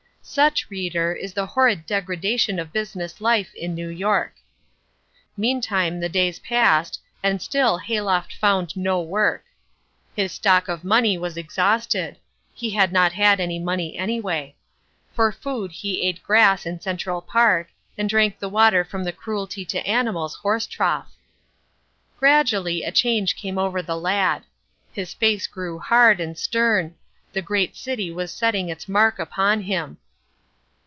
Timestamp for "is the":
1.13-1.47